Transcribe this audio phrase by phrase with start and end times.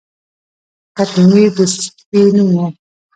[0.97, 2.57] قطمیر د سپي نوم و.